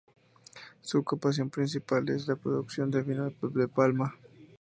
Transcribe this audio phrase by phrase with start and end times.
[0.81, 4.15] Su ocupación principal es la producción de vino de palma.